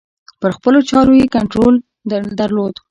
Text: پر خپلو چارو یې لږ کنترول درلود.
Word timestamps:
پر 0.41 0.51
خپلو 0.57 0.79
چارو 0.89 1.11
یې 1.17 1.21
لږ 1.27 1.33
کنترول 1.35 1.75
درلود. 2.39 2.73